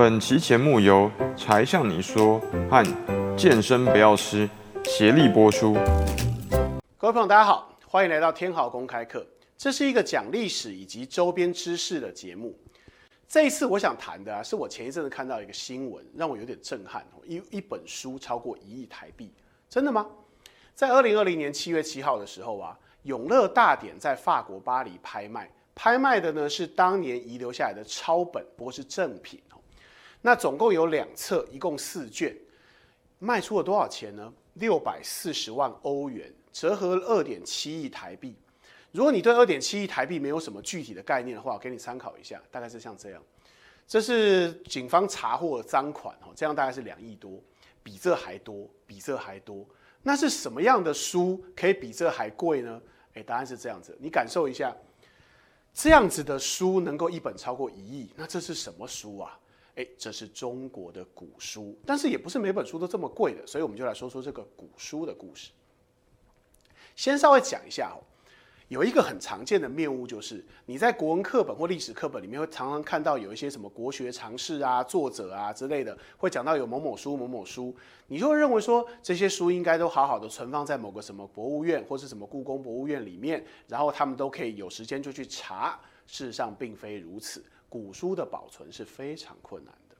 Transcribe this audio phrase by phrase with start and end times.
[0.00, 4.48] 本期节目由柴向你说和健身不要吃
[4.82, 5.74] 协力播出。
[6.96, 9.26] 各位朋友，大家好，欢迎来到天豪公开课。
[9.58, 12.58] 这是一个讲历史以及周边知识的节目。
[13.28, 17.04] 这一次我想谈的啊，是我前一阵子看到一个新闻，让我有点震撼。
[17.26, 19.30] 一一本书超过一亿台币，
[19.68, 20.06] 真的吗？
[20.74, 29.38] 在二零二零年七月七号的时候啊，永乐大典在法国巴黎拍卖，拍卖的呢是当年遗留下来的抄本，不过是正品。
[30.22, 32.36] 那总共有两册，一共四卷，
[33.18, 34.32] 卖出了多少钱呢？
[34.54, 38.36] 六百四十万欧元，折合二点七亿台币。
[38.92, 43.22] 如果你对二点七亿台币没有什么具体的概念的话，我给你参考一下，大概是像这样。
[43.86, 47.40] 这是警方查获的赃款哦，这样大概是两亿多，
[47.82, 49.66] 比这还多，比这还多。
[50.02, 52.80] 那是什么样的书可以比这还贵呢？
[53.14, 54.76] 诶，答案是这样子，你感受一下，
[55.72, 59.39] 这样子的书能够一本超过一亿，那这是什么书啊？
[59.76, 65.50] 诶，这是中国的古书，但是也不是每本书都这么贵的，所以我们就来说说这个古书的故事。
[66.96, 68.02] 先稍微讲一下哦。
[68.68, 77.74] 有一个很常见的谬误，就是你在国文课本或历史课本里面会常常看到有一些什么国学常识啊、作者啊之类的，会讲到有某某书、某某书，
[78.06, 85.80] 你就会认为说这些书应该都好好的存放在某个什么博物院或是什么故宫博物院里面，然后他们都可以有时间就去查。
[86.06, 89.96] 事实上并非如此，古书的保存是非常困难的，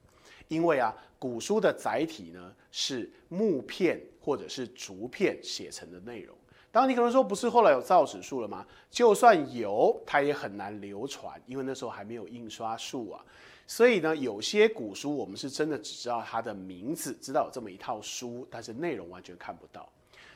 [0.48, 6.36] 因为啊，古书的载体呢是木片或者是竹片写成的内容。
[6.72, 8.66] 当，你可能说不是后来有造纸术了吗？
[8.90, 13.24] 就算有，它也很难流传，因为那时候还没有印刷术啊。
[13.66, 19.88] 所以呢，有些古书我们是真的只知道它的名字，知道有这么一套书，但是内容完全看不到。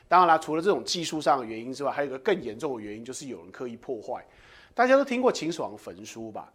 [0.07, 4.25] 当然啦，除了这种技术上的原因之外，还有一个更严重的原因，就是有人刻意破坏。
[4.73, 6.51] 大家都听过秦始皇焚书吧？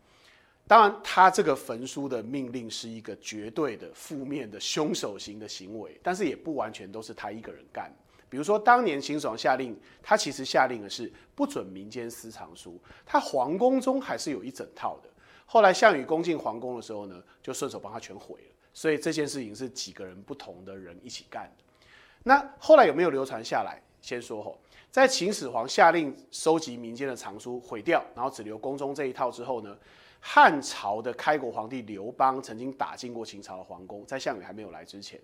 [0.71, 7.93] 当然，他这个焚书的命令是一个绝对的负面的凶手型的行为，但是也不完全都是他一个人干。
[8.28, 15.11] 比如说，当年秦始皇下令，他其实下令的是不准民间私藏书，他皇宫中还是有一整套的。
[15.44, 18.55] 后来项羽攻进皇宫的时候呢，就顺手帮他全毁了。
[18.73, 21.65] 所以这件事情是几个人不同的人一起干的。
[22.23, 23.83] 那后来有没有流传下来？
[24.00, 24.56] 先说吼，
[24.89, 29.77] 在秦始皇下令收集民间的藏书毁掉，然后只留宫中这一套之后呢，
[30.20, 35.19] 汉朝的开国皇帝刘邦曾经打进过秦朝的皇宫，在项羽还没有来之前。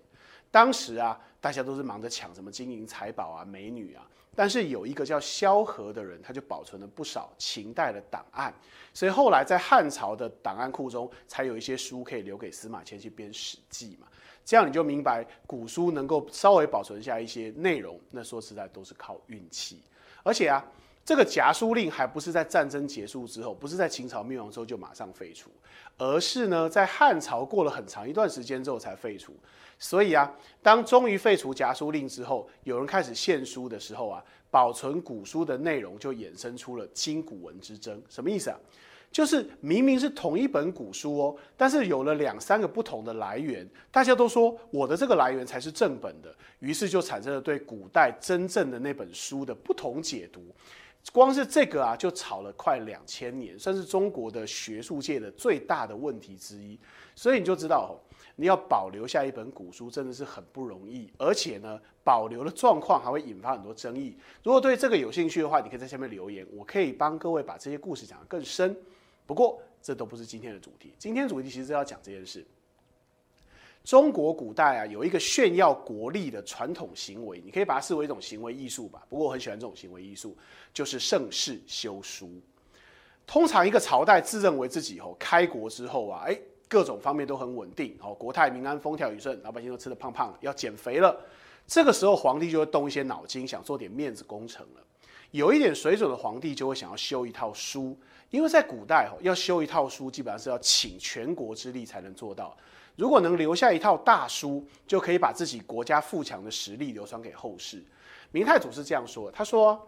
[0.49, 8.53] 当时啊，大家都是忙着抢什么金银财宝啊、美女啊，但是有一个叫萧何的人，他就保存了不少秦代的档案，
[8.93, 14.07] 所以后来在汉朝的档案库中，才有一些书可以留给司马迁去编《史记》嘛。
[14.45, 19.83] 这样你就明白，古书能够稍微保存下一些内容，那说实在都是靠运气。
[20.23, 20.65] 而且啊，
[21.07, 25.49] 这个夹书令还不是在战争结束之后，不是在秦朝灭亡之后就马上废除，
[25.97, 29.33] 而是呢，在汉朝过了很长一段时间之后才废除。
[29.79, 30.29] 所以啊，
[30.61, 38.01] 当终于废除夹书令之后，有人开始献书的时候啊，保存古书的内容就衍生出了今古文之争。
[38.09, 38.59] 什么意思啊？
[39.09, 50.43] 就是明明是同一本古书哦，但是有了两三个不同的来源，大家都说我的这个来源才是正本的，于是就产生了对古代真正的那本书的不同解读。
[51.11, 56.79] 光是这个啊，就吵了快两千年，算是中国的学术界的最大的问题之一。
[57.15, 57.99] 所以你就知道。
[58.39, 64.15] 你要保留下一本古书，真的是很不容易，而且呢，保留的状况还会引发很多争议。
[64.43, 68.77] 如果对这个有兴趣的话，你可以在下面留言，我可以帮各位把这些故事讲得更深。
[69.25, 70.93] 不过，这都不是今天的主题。
[70.99, 72.45] 今天主题其实是要讲这件事。
[73.87, 79.01] 中国古代啊，有一个炫耀国力的传统行为，你可以把它视为一种行为艺术吧。
[79.07, 80.35] 不过，我很喜欢这种行为艺术，
[80.73, 82.29] 就是盛世修书。
[83.25, 86.37] 通常一个朝代自认为自己以后开国之后啊，哎。
[86.69, 91.17] 各种方面都很稳定，哦，国泰民安，风调雨顺，老百姓都吃的胖胖，要减肥了。
[91.65, 94.81] 这个时候，皇帝就会动一些脑筋，想做点面子工程了。
[95.37, 97.95] 有一点水准的皇帝就会想要修一套书，
[98.31, 102.57] 因为在古代，哦，要修一套书，基本上是要请全国之力才能做到。
[102.95, 107.85] 如果能留下一套大书，就可以把自己国家富强的实力流传给后世。
[108.31, 109.79] 明太祖是这样说，他说：“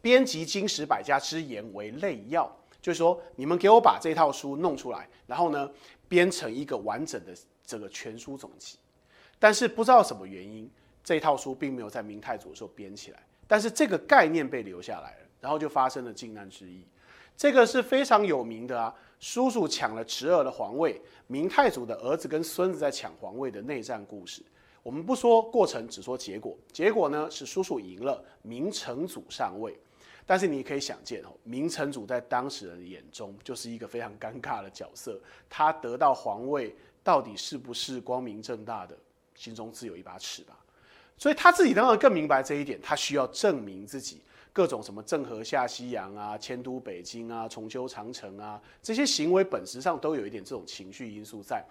[0.00, 2.50] 编辑经史百家之言为类要。”
[2.80, 5.70] 就是说，你们给我把这套书弄出来，然后呢，
[6.08, 7.36] 编成一个完整的
[7.66, 8.78] 这个全书总集。
[9.38, 10.70] 但是不知道什么原因，
[11.04, 16.86] 这套书并没有在明太祖的时候编起来，但是这个概念被留下来了，然后就发生了靖难之役。
[17.36, 24.42] 这个是非常有名的啊，叔叔抢了侄儿的皇位，明太祖的儿子跟孙子在抢皇位的内战故事。
[24.82, 26.56] 我们不说过程，只说结果。
[26.72, 29.78] 结果呢是叔叔赢了，明成祖上位。
[30.26, 35.18] 但是你可以想见哦，明成祖在当时人眼中就是一个非常尴尬的角色。
[35.48, 38.94] 他得到皇位，到底是不是光明正大的？
[39.34, 40.58] 心中自有一把尺吧。
[41.18, 44.22] 所以他自己当然更明白这一点，他需要证明自己
[44.52, 51.64] 各种什么郑和下西洋啊、迁都北京啊、重修长城啊这些行为，本质上都有一点这种情绪因素在。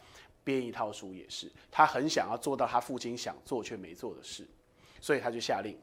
[0.44, 4.48] 编一套书也是，他很想要做到他父亲想做却没做的事，
[5.02, 5.78] 所以他就下令。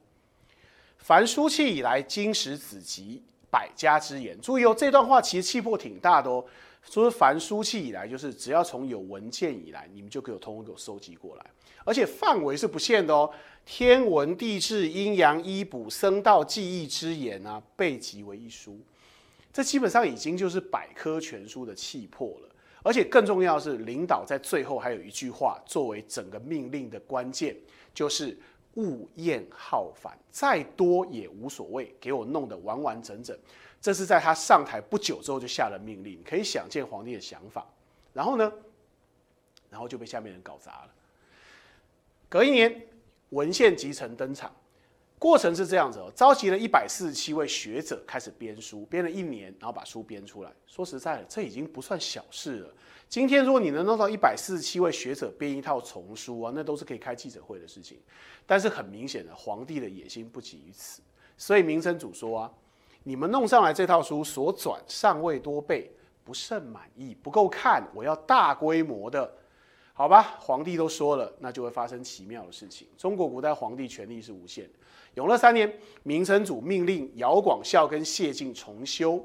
[0.97, 4.41] 凡书契以来，经史子集百家之言。
[4.41, 6.43] 注意哦，这段话其实气魄挺大的哦。
[6.91, 11.47] 说凡书契以来，就是只要从有文件以来，你们就给我通通给我收集过来，
[11.85, 13.29] 而且范围是不限的哦。
[13.67, 18.79] 天文地质、阴阳医卜、生道技艺之言啊，备集为一书，
[19.53, 22.49] 这基本上已经就是百科全书的气魄了。
[22.83, 27.57] 而且更重要的是，领导在最后还有一句话作为整个命令的关键，
[27.95, 28.39] 就是
[28.75, 33.35] 勿厌好繁，再多也无所谓，给我弄得完完整整。
[33.85, 37.67] 这是在他上台不久之后就下了命令，可以想见皇帝的想法。
[38.15, 38.51] 然后呢，
[39.69, 40.95] 然后就被下面人搞砸了。
[42.31, 42.83] 隔一年，
[43.29, 44.51] 文献集成登场。
[45.19, 50.51] 过程是这样子哦，召集了一百四十七位学者开始编书，编了一年，然后把书编出来。
[50.67, 52.75] 说实在的，这已经不算小事了。
[53.07, 58.01] 今天如果你能弄到一百四十七位学者编一套丛书啊，那都是可以开记者会的事情。
[58.47, 61.03] 但是很明显的，皇帝的野心不及于此，
[61.37, 62.51] 所以明成祖说啊，
[63.05, 65.91] 你们弄上来这套书所转尚未多倍，
[66.25, 69.33] 不甚满意，不够看，我要大规模的。
[69.93, 72.89] 好吧，皇帝都说了，那就会发生奇妙的事情。
[72.99, 74.71] 中国古代皇帝权力是无限的。
[75.15, 75.73] 永乐三年，
[76.03, 79.25] 明成祖命令姚广孝跟谢晋重修。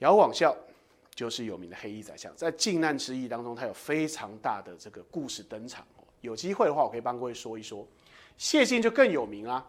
[0.00, 0.54] 姚广孝
[1.14, 5.86] 就是有名的黑衣宰相，在靖难之役当中，他有非常大的这个故事登场。
[6.20, 7.86] 有机会的话，我可以帮各位说一说。
[8.36, 9.66] 谢晋就更有名啊，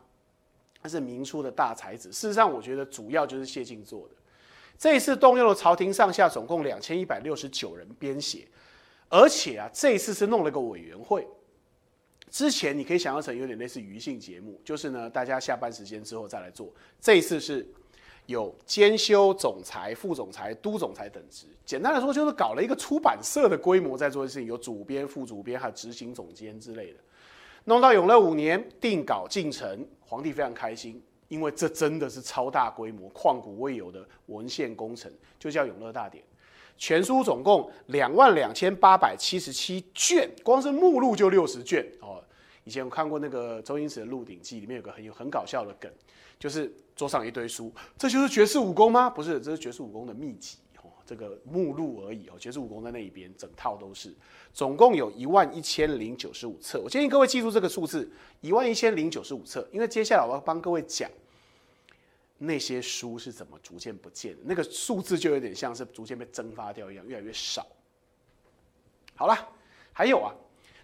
[0.84, 2.12] 他是明初的大才子。
[2.12, 4.16] 事实上，我觉得主要就是谢晋做的。
[4.78, 8.46] 这一次动用了朝廷上下总共两千一百六十九人编写。
[9.08, 11.26] 而且啊，这一次是弄了个委员会。
[12.30, 16.74] 之前你可以想象成有点类似娱性节目，就是呢，大家下班时间之后再来做。
[17.00, 17.66] 这一次是
[18.26, 21.46] 有监修、总裁、副总裁、督总裁等职。
[21.64, 27.00] 简单来说，就是搞了一个出版社的规模在做的事情，有主编、副主编，还有执行总监之类的。
[27.66, 36.24] 弄到永乐五年，定稿进程，皇帝非常开心，因为这真的是超大规模、旷古未有的文献工程，就叫永乐大典。
[36.78, 42.24] 全书总共两万两千八百七十七卷，光是目录就六十卷哦。
[42.64, 45.92] 以前我看过那个周星驰的《鹿鼎记》，里面有个很有很搞笑的梗，
[46.38, 49.10] 就是桌上一堆书，这就是绝世武功吗？
[49.10, 50.60] 不是，这是绝世武功的秘籍，
[51.06, 52.34] 这个目录而已哦。
[52.38, 54.14] 绝世武功在那一边，整套都是，
[54.54, 56.82] 总共有一万一千零九十五册。
[56.82, 58.12] 我建议各位记住这个数字，
[58.42, 61.10] 一万一千零九十五册，因为接下来我要帮各位讲。
[62.40, 64.40] 那些书是怎么逐渐不见的？
[64.44, 67.66] 那个数字就有点像是逐渐被蒸发掉一样，越来越少。
[69.16, 69.48] 好了，
[69.94, 70.34] 还有啊，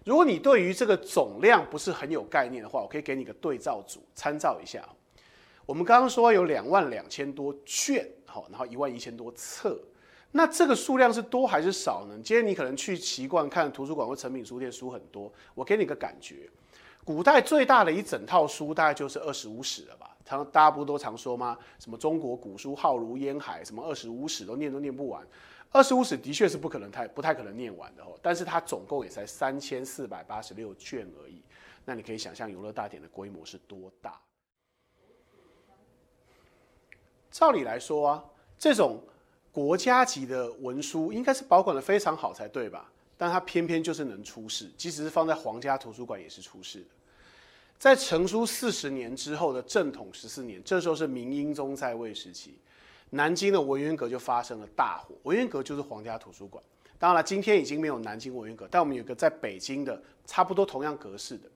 [0.05, 4.87] 如果你对于这个总量不是很有概念的话，我可以给你个对照组参照一下。
[5.65, 9.77] 我们刚刚说有两万两千多卷，好，然后一万一千多册，
[10.31, 12.13] 那这个数量是多还是少呢？
[12.23, 16.49] 今天你可能去习惯看图书馆或成品书店，书很多，我给你个感觉，
[17.03, 20.15] 古代最大的一整套书大概就是二十五史了吧？
[20.23, 21.57] 常大家不都常说吗？
[21.79, 25.27] 什么中国古书浩如烟海，什么二十五史都念都念不完。
[25.71, 28.17] 二十五史的确是不可能太不太可能念完的哦。
[28.21, 31.41] 但是它总共也才三千四百八十六卷而已。
[31.83, 34.19] 那你可以想象永乐大典的规模是多大？
[37.31, 38.23] 照理来说啊，
[38.59, 39.01] 这种
[39.51, 42.89] 国家级的文书应该是保管的非常好才对吧？
[43.17, 46.85] 但它偏偏就是能出事，即使是放在皇家图书馆也是出事的。
[47.77, 52.59] 在成书四十年之后的正统十四年，这时候是明英宗在位时期，
[53.09, 55.15] 南京的文渊阁就发生了大火。
[55.23, 56.63] 文渊阁就是皇家图书馆，
[56.97, 61.49] 当然了，今天已经没有南京文渊阁，但我们有个在北京的差不多同样格式的。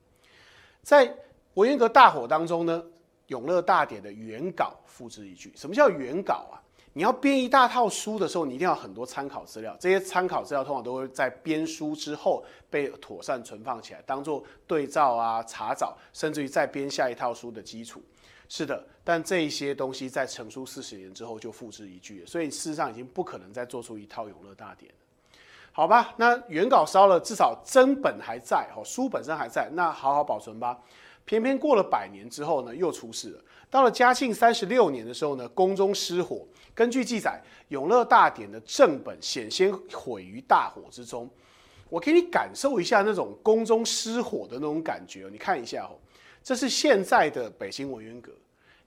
[0.82, 1.14] 在
[1.54, 2.84] 文渊阁大火当中呢，
[3.28, 5.52] 永乐大典的原稿付之一炬。
[5.54, 6.60] 什么叫原稿啊？
[6.94, 9.76] 你要编一大套书的时候，你一定要很多参考资料。
[9.80, 18.00] 这些参考资料通常都会在编书之后被妥善存放起来，当做对照啊、查找，甚至于再编下一套书的基础。
[18.48, 24.98] 是的，但这一些东西在成书四十年之后就付之一炬了，所以事实上已经不可能再做出一套永乐大典了。
[25.72, 30.78] 好吧，那原稿烧了，至少真本还在哦，书本身还在，那好好保存吧。
[31.24, 33.44] 偏偏过了百年之后呢，又出事了。
[33.70, 36.46] 到了嘉庆三十六年的时候呢，宫中失火。
[36.74, 41.28] 根据记载，《永乐大典》的正本险些毁于大火之中。
[41.88, 45.28] 我给你感受一下那种宫中失火的那种感觉。
[45.30, 45.94] 你看一下哦，
[46.42, 48.32] 这是现在的北京文渊阁。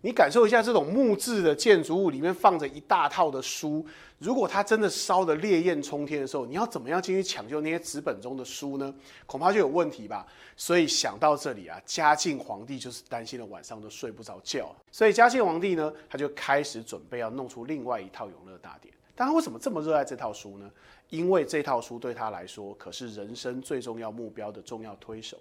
[0.08, 3.86] 你感受一下这种木质的建筑物里面放着一大套的书，
[4.20, 8.96] 如果它真的烧的烈焰冲天的时候，你要怎么样进去抢救那些纸本中的书呢？
[9.26, 10.26] 恐怕就有问题吧。
[10.56, 14.74] 所以想到这里啊，嘉靖皇帝就是担心的晚上都睡不着觉。
[14.94, 18.94] 所以嘉靖皇帝呢，他就开始准备要弄出另外一套永乐大典。
[19.14, 20.72] 但他为什么这么热爱这套书呢？
[21.10, 25.38] 因为这套书对他来说可是人生最重要目标的重要推手。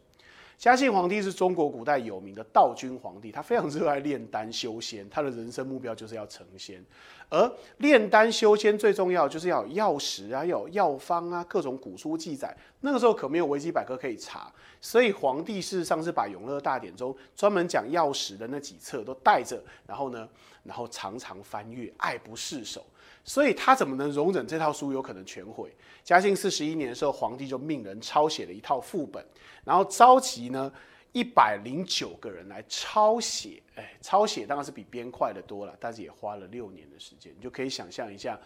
[0.58, 6.82] 嘉庆皇帝是中国古代有名的道君皇帝，他非常热爱炼丹修仙，他的人生目标就是要成仙。
[7.28, 12.56] 而炼丹修仙最重要就是要有药食啊，要有药方啊，各种古书记载。
[12.80, 20.26] 那个时候可没有维基百科可以查，所以皇帝事实上是把《永乐大典》中专门讲药食的那几册都带着，然后呢，
[20.62, 22.82] 然后常常翻阅，爱不释手。
[23.26, 25.74] 所以他怎么能容忍这套书有可能全毁？
[26.04, 29.22] 嘉靖四十一年的时候，皇帝就命人抄写了一套副本，
[29.64, 30.72] 然后召集呢
[31.10, 33.60] 一百零九个人来抄写。
[33.74, 37.34] 哎，抄写当然是比编快的多了，但是也花了六年的时间。
[37.36, 38.40] 你就可以想象一下，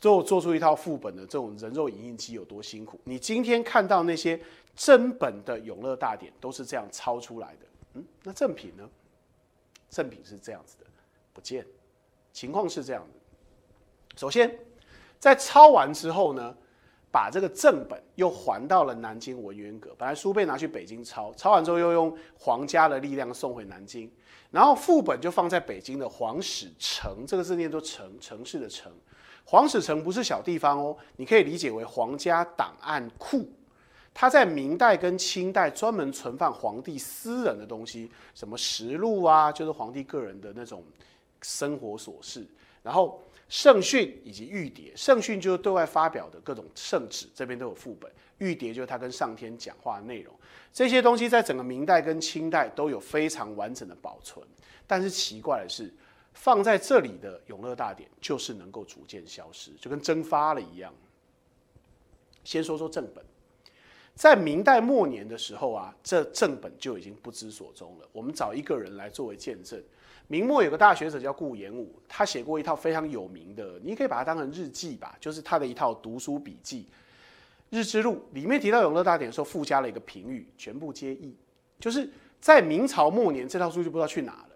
[0.00, 2.98] 做做出一套副本的这种人肉影印机有多辛苦。
[3.04, 4.40] 你今天看到那些
[4.74, 7.66] 真本的《永乐大典》都是这样抄出来的。
[7.92, 8.88] 嗯，那正品呢？
[9.90, 10.86] 正品是这样子的，
[11.34, 11.64] 不见。
[12.32, 13.20] 情况是这样的。
[14.16, 14.58] 首先，
[15.18, 16.54] 在抄完之后呢，
[17.10, 19.94] 把这个正本又还到了南京文渊阁。
[19.98, 24.10] 本来书被拿去北京抄，抄完之后又用皇家的力量送回南京，
[24.50, 28.92] 然后副本就放在北京的皇史城，这个字念作城，城市的城。
[29.44, 33.48] 皇史城不是小地方哦，你可以理解为皇家档案库。
[34.14, 40.84] 它在明代跟清代专门存放皇帝私人的东西，什么实录啊，就是皇帝个人的那种
[41.42, 42.46] 生活琐事，
[42.82, 43.20] 然后。
[43.54, 50.34] 圣训以及玉牒，圣训就是对外发表的各种圣旨，这边都有副本；玉牒就是他跟上天讲话的内容。
[50.72, 54.44] 这些东西在整个明代跟清代都有非常完整的保存。
[54.88, 55.94] 但是奇怪的是，
[56.32, 60.92] 放在这里的永乐大典就是能够逐渐消失，就跟蒸发了一样。
[62.42, 63.24] 先说说正本，
[64.16, 68.08] 在明代末年的时候啊，这正本就已经不知所踪了。
[68.10, 69.80] 我们找一个人来作为见证。
[70.26, 76.88] 明末有个大学者叫顾炎武，他写过一套非常有名的，你可以把它当成日记吧，就是他的一套读书笔记
[77.76, 81.36] 《日之录》，里面提到永乐大典的时候，附加了一个评语，全部皆异。
[81.78, 82.08] 就是
[82.40, 84.48] 在明朝末年，这套书就不知道去哪了。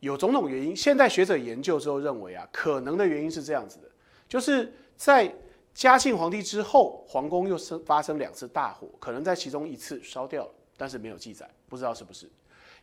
[0.00, 3.90] 有种种原因，现代学者研究之后认为啊，可能的原因是这样子的，
[4.28, 5.34] 就是在
[5.74, 12.30] 嘉庆皇帝之后，皇宫又生发生两次大火，可能在其中一次烧掉了，但是没有记载，不知道是不是，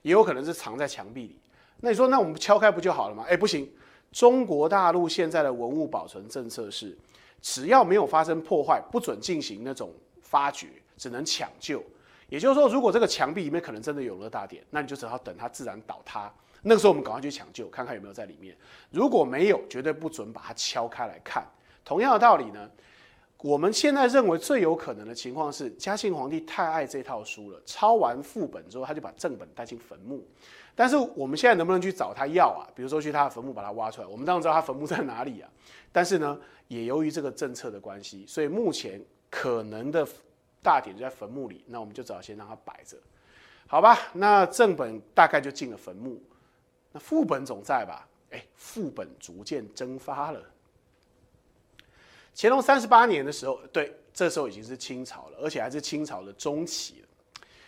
[0.02, 1.40] 也有可能是藏在墙壁里。
[1.80, 3.26] 那你说，那我们敲开不就好了吗？
[3.28, 3.72] 哎，不行，
[4.12, 6.98] 中国大陆现在的文物保存政策是，
[7.42, 9.92] 只要没有发生破坏，不准进行那种
[10.22, 10.68] 发掘，
[10.98, 11.84] 只能抢救。
[12.28, 16.34] 也就是说，如果这个墙壁里面可能真的有了大典，那你就只好等它自然倒塌。
[16.64, 18.58] 那个时候我们赶快去抢救，看看有没有在里面。
[18.90, 21.46] 如果没有，绝对不准把它敲开来看。
[21.84, 22.68] 同样的道理呢，
[23.44, 30.26] 我们现在认为最有可能的情况是，嘉庆皇帝太爱这套书了，抄完副本之后，他就把正本带进坟墓。
[30.76, 32.68] 但是我们现在能不能去找他要啊？
[32.76, 35.50] 比如说去他的坟墓把它挖出来，我们当然知道他坟墓在哪里啊。
[35.92, 40.06] 但是呢，也由于这个政策的关系，所以目前可能的
[40.62, 41.64] 大典就在坟墓里。
[41.66, 42.98] 那我们就只好先让它摆着，
[43.68, 43.98] 好吧？
[44.12, 46.22] 那正本大概就进了坟墓，
[46.92, 48.06] 那副本总在吧？
[48.32, 50.44] 哎，副本逐渐蒸发了。
[52.36, 57.05] 乾隆三十八年的时候，对，这时候已经是清朝了，而且还是清朝的中期。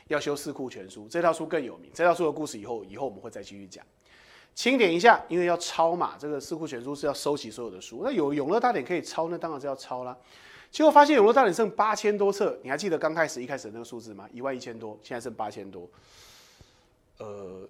[0.07, 1.91] 要修《四库全书》，这套书更有名。
[1.93, 3.85] 这套书的故事以后，以后我们会再继续讲。
[4.55, 8.01] 清点一下，因为要抄嘛，这个《四库全书》是要收集所有的书。
[8.03, 10.17] 那有《永乐大典》可以抄，那当然是要抄啦。
[10.71, 14.27] 结果发现《永乐大典》剩八千多册，你还记得刚开始一开始那个数字吗？
[14.33, 15.87] 一万一千多，现在剩八千多。
[17.19, 17.67] 呃，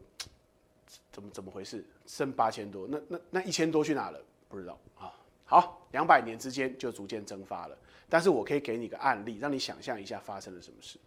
[1.11, 1.85] 怎么怎么回事？
[2.05, 4.19] 剩八千多，那那那一千多去哪了？
[4.47, 5.13] 不知道啊。
[5.43, 7.77] 好，两百年之间就逐渐蒸发了。
[8.07, 10.97] 但是我可以给你个案例，让你想象一下发生了什么事。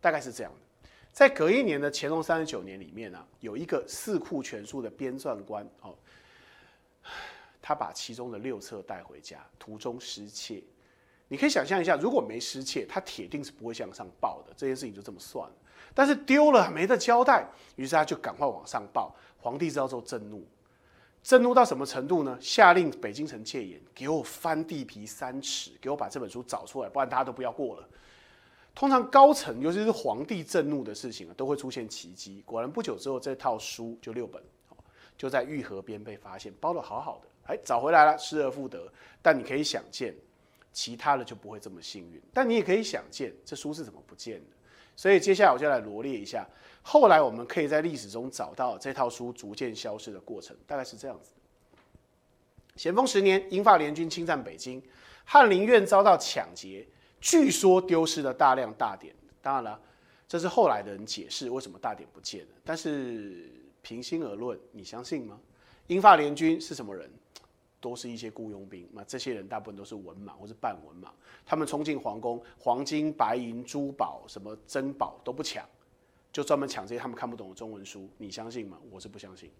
[0.00, 5.94] 大概是这样的，在隔一年的乾隆三十九年里面呢，有一个《四库全书》的编撰官哦，
[7.60, 10.62] 他把其中的六册带回家，途中失窃。
[11.28, 14.52] 你可以想象一下，如果没失窃，他铁定是不会向上报的。
[14.56, 15.54] 这件事情就这么算了。
[15.94, 19.14] 但是丢了没得交代，于是他就赶快往上报。
[19.38, 20.44] 皇帝知道之后震怒，
[21.22, 22.36] 震怒到什么程度呢？
[22.40, 27.88] 下令北京城戒严，给我翻地皮三尺，给我把这本书找出来，不然大家都不要过了。
[28.74, 32.42] 通常高层，尤其是皇帝震怒的事情啊，都会出现奇迹。
[32.46, 34.42] 果然不久之后，这套书就六本，
[35.18, 38.90] 就在玉河边被发现，包的好好的，哎，找回来了，失而复得。
[39.20, 40.14] 但你可以想见，
[40.72, 42.20] 其他的就不会这么幸运。
[42.32, 44.56] 但你也可以想见，这书是怎么不见的？
[44.96, 46.46] 所以接下来我就来罗列一下，
[46.82, 51.32] 后来我们可以在历史中找到这套书逐渐消失的过程，大概是这样子。
[52.76, 54.82] 咸丰十年，英法联军侵占北京，
[55.24, 56.86] 翰林院遭到抢劫，
[57.20, 59.14] 据说丢失了大量大典。
[59.42, 59.80] 当然了，
[60.26, 62.48] 这是后来的人解释为什么大典不见了。
[62.64, 63.50] 但是
[63.82, 65.38] 平心而论，你相信吗？
[65.86, 67.10] 英法联军是什么人？
[67.82, 71.08] 都是一些雇佣兵，那这些人大部分都是文盲或是半文盲，
[71.46, 75.66] 他们冲进皇宫，黄金、白银、珠宝、什么珍宝都不抢，
[76.30, 78.06] 就专门抢这些他们看不懂的中文书。
[78.18, 78.76] 你相信吗？
[78.90, 79.50] 我是不相信。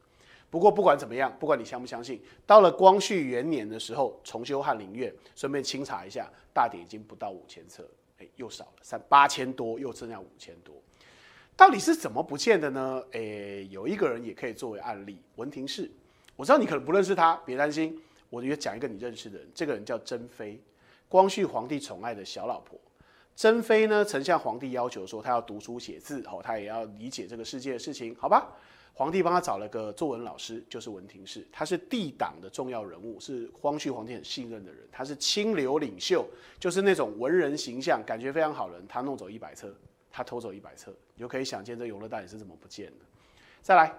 [0.50, 7.88] 不过不管怎么样，不管你相不相信，到了光绪元年的时候，重修翰林院，顺便清查一下，大典已经不到五千册，
[8.18, 10.74] 哎，又少了三八千多，又剩下五千多，
[11.56, 13.02] 到底是怎么不见的呢？
[13.12, 15.88] 哎，有一个人也可以作为案例，文廷式，
[16.34, 17.96] 我知道你可能不认识他，别担心。
[18.28, 20.60] 我就讲一个你认识的人，这个人叫珍妃，
[21.08, 22.78] 光绪皇帝宠爱的小老婆。
[23.34, 28.48] 珍妃呢，曾向皇帝要求说，她要读书写字，哦，她也要理解这个世界的事情，好吧？
[28.92, 36.26] 皇帝帮他找了个作文老师，就是文廷式，他是帝党的重要人物，是光绪皇帝很信任的人，他是清流领袖，
[36.58, 38.86] 就是那种文人形象，感觉非常好人。
[38.86, 39.74] 他弄走一百册，
[40.10, 43.04] 他偷走一百册，你就可以想见这永乐大典是怎么不见的。
[43.62, 43.94] 再来。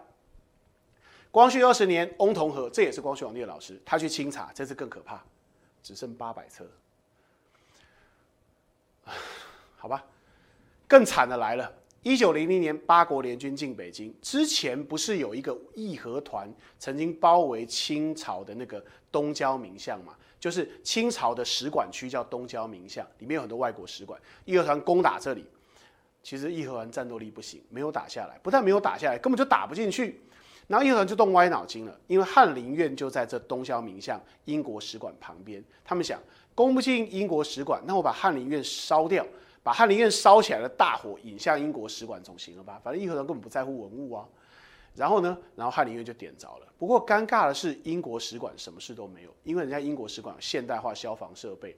[1.32, 5.24] 光绪二十年，翁同和，这也是光绪皇帝的老师，他去清查，这次更可怕，
[5.82, 6.70] 只剩八百册。
[9.82, 10.06] 好吧，
[10.88, 11.74] 更惨的来了。
[12.04, 16.48] 一九零零年，八国联军进北京之前，不是有一个义和团
[16.78, 20.14] 曾经包围清朝的那个东交民巷嘛？
[20.40, 24.22] 就是清朝的使馆区叫东交民巷，里面有很多外国使馆。
[24.46, 25.44] 义和团攻打这里，
[26.22, 30.22] 其实义和团战斗力不行，没有打下来，不但没有打下来，根本就打不进去。
[30.68, 35.64] 然后义和团就动歪脑筋了，因为翰林院就在这东郊民巷英国使馆旁边。
[35.84, 36.20] 他们想
[36.54, 39.26] 攻不进英国使馆，那我把翰林院烧掉，
[39.64, 42.80] 把翰林院烧起来的大火引向英国使馆总行了吧？
[42.84, 44.28] 反正义和团根本不在乎文物啊。
[44.96, 46.68] 然后呢，然后翰林院就点着了。
[46.78, 51.78] 不过尴尬的是，英国使馆什么事都没有，因为人家英国使馆有现代化消防设备。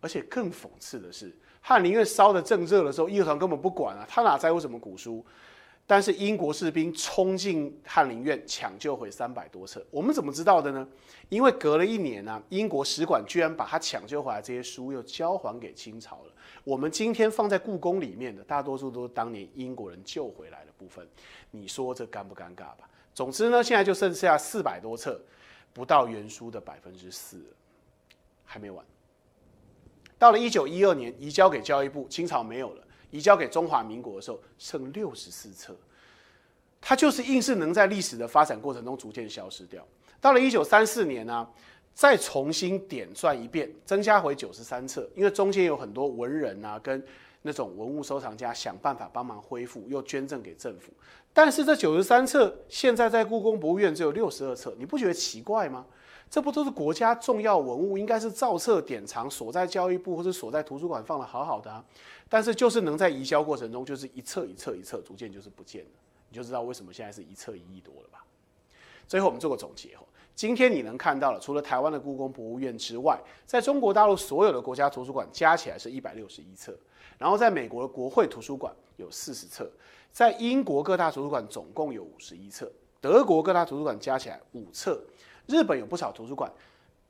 [0.00, 5.24] 而且更讽刺的是，翰林院烧的正热的时候，义和团根本不管啊，他哪在乎什么古书？
[5.92, 10.88] 但是英国士兵冲进翰林院抢救回三百多册，我们怎么知道的呢？
[11.28, 16.32] 因为隔了一年呢，英国使馆居然把他抢救回来这些书又交还给清朝了。
[16.64, 21.06] 我们今天放在故宫里面的大多数都是当年英国人救回来的部分，
[21.50, 22.88] 你说这尴不尴尬吧？
[23.12, 25.20] 总之呢，现在就剩下四百多册，
[25.74, 27.36] 不到原书的百分之四，
[28.46, 28.82] 还没完。
[30.18, 32.82] 到了一九一二年，移交给教育部，清朝没有了。
[33.12, 35.76] 移交给中华民国的时候，剩六十四册，
[36.80, 39.86] 它就是硬是能在历史的发展过程中逐渐消失掉。
[40.20, 41.46] 到了一九三四年呢，
[41.94, 47.00] 再重新点算一遍，增加回九十三册，因为中间有很多文人啊，跟
[47.42, 50.92] 那种文物收藏家想办法帮忙恢复，又捐赠给政府。
[51.32, 55.84] 但是这九十三册现在在故宫博物院只有六十二册，你不觉得奇怪吗？
[56.32, 61.84] 这不都是国家重要文物，应该是造册典藏，锁在教育部或者锁在图书馆放的好好的啊。
[62.26, 65.90] 但是就是能在移交过程中，就是一册一册一册，逐渐就是不见了，
[66.30, 68.24] 你就知道为什么现在是一册一亿多了吧？
[69.06, 70.00] 最后我们做个总结哦，
[70.34, 76.74] 今天你能看到了，除了台湾的故宫博物院之外，在中国大陆所有的国家图书馆加起来是一百六十一册，
[77.18, 79.70] 然后在美国的国会图书馆有四十册，
[80.10, 84.98] 在英国各大图书馆总共有五十一册，德国各大图书馆加起来五册。
[85.46, 86.50] 日本有不少图书馆，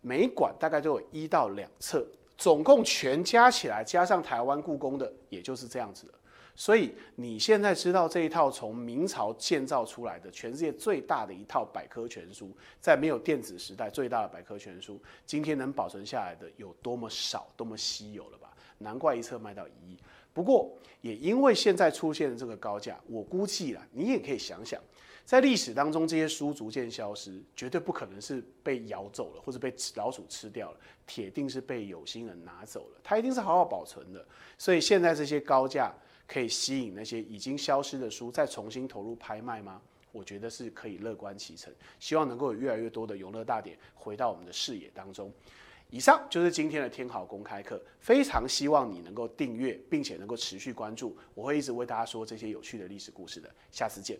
[0.00, 6.14] 每馆大概都有一到两册，总共全加起来，加上台湾故宫的，也就是这样子的。
[6.54, 18.54] 所以你现在知道这一套从明朝建造出来的全世界最大的一套百科全书，在没有电子时代最大的百科全书，今天能保存下来的有多么少、多么稀有了吧？
[18.76, 19.98] 难怪一册卖到一亿。
[20.34, 24.78] 不过也因为现在出现的这个高价，我估计了，你也可以想想。
[25.24, 33.00] 在历史当中，这些书逐渐消失，绝对不可能是被咬走了，或者被老鼠吃掉了，铁定是被有心人拿走了。
[33.02, 34.24] 它一定是好好保存的。
[34.58, 35.94] 所以现在这些高价
[36.26, 39.80] 可以吸引那些已经消失的书再重新投入拍卖吗？
[40.10, 41.72] 我觉得是可以乐观其成。
[41.98, 45.32] 希望能够有越来越多的永乐大典回到我们的视野当中。
[45.92, 53.50] 以上就是今天的天好公开课，非常希望你能够订阅，并且能够持续关注，我会一直为大家说这些有趣的历史故事的。
[53.70, 54.18] 下次见。